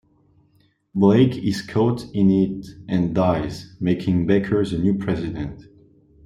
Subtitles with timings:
[0.95, 5.65] Blake is caught in it and dies, making Becker the new President.